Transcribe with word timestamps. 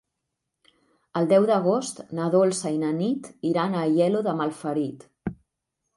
El 1.21 1.27
deu 1.33 1.45
d'agost 1.49 2.01
na 2.19 2.31
Dolça 2.37 2.73
i 2.77 2.81
na 2.85 2.91
Nit 3.03 3.29
iran 3.53 3.77
a 3.77 3.85
Aielo 3.89 4.25
de 4.29 4.35
Malferit. 4.41 5.07